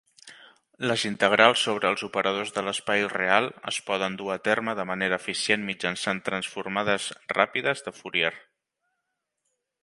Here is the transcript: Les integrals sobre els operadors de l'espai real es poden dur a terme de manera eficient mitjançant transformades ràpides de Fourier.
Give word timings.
Les 0.91 1.01
integrals 1.07 1.65
sobre 1.67 1.91
els 1.93 2.03
operadors 2.07 2.53
de 2.55 2.63
l'espai 2.67 3.05
real 3.11 3.49
es 3.73 3.77
poden 3.89 4.15
dur 4.23 4.31
a 4.37 4.39
terme 4.49 4.75
de 4.81 4.87
manera 4.93 5.21
eficient 5.23 5.69
mitjançant 5.69 6.23
transformades 6.31 7.07
ràpides 7.39 7.87
de 7.91 7.95
Fourier. 8.01 8.35